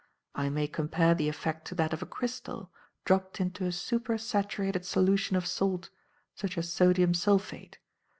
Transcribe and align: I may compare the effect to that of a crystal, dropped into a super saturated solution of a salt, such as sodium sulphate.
I 0.33 0.49
may 0.49 0.65
compare 0.67 1.13
the 1.13 1.29
effect 1.29 1.67
to 1.67 1.75
that 1.75 1.93
of 1.93 2.01
a 2.01 2.07
crystal, 2.07 2.71
dropped 3.05 3.39
into 3.39 3.67
a 3.67 3.71
super 3.71 4.17
saturated 4.17 4.83
solution 4.83 5.35
of 5.35 5.43
a 5.43 5.47
salt, 5.47 5.91
such 6.33 6.57
as 6.57 6.73
sodium 6.73 7.13
sulphate. 7.13 7.77